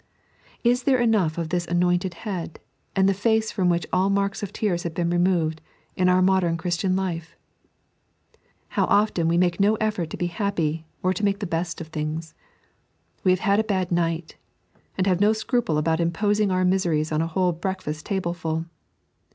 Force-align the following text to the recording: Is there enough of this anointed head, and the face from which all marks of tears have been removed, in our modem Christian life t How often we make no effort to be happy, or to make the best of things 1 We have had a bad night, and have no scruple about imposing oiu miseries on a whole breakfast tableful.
Is 0.63 0.81
there 0.81 0.99
enough 0.99 1.37
of 1.37 1.49
this 1.49 1.67
anointed 1.67 2.15
head, 2.25 2.57
and 2.95 3.07
the 3.07 3.13
face 3.13 3.51
from 3.51 3.69
which 3.69 3.85
all 3.93 4.09
marks 4.09 4.41
of 4.41 4.51
tears 4.51 4.81
have 4.81 4.95
been 4.95 5.11
removed, 5.11 5.61
in 5.95 6.09
our 6.09 6.23
modem 6.23 6.57
Christian 6.57 6.95
life 6.95 7.35
t 8.33 8.39
How 8.69 8.85
often 8.85 9.27
we 9.27 9.37
make 9.37 9.59
no 9.59 9.75
effort 9.75 10.09
to 10.09 10.17
be 10.17 10.25
happy, 10.25 10.87
or 11.03 11.13
to 11.13 11.23
make 11.23 11.37
the 11.37 11.45
best 11.45 11.79
of 11.81 11.89
things 11.89 12.33
1 13.21 13.21
We 13.25 13.31
have 13.33 13.39
had 13.41 13.59
a 13.59 13.63
bad 13.63 13.91
night, 13.91 14.37
and 14.97 15.05
have 15.05 15.21
no 15.21 15.33
scruple 15.33 15.77
about 15.77 15.99
imposing 15.99 16.49
oiu 16.49 16.67
miseries 16.67 17.11
on 17.11 17.21
a 17.21 17.27
whole 17.27 17.51
breakfast 17.51 18.03
tableful. 18.07 18.65